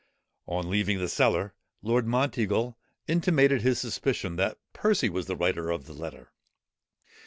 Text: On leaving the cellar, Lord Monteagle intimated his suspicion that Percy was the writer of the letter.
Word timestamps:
On 0.47 0.67
leaving 0.67 0.97
the 0.97 1.07
cellar, 1.07 1.53
Lord 1.83 2.07
Monteagle 2.07 2.75
intimated 3.07 3.61
his 3.61 3.77
suspicion 3.79 4.35
that 4.37 4.57
Percy 4.73 5.09
was 5.09 5.27
the 5.27 5.35
writer 5.35 5.69
of 5.69 5.85
the 5.85 5.93
letter. 5.93 6.31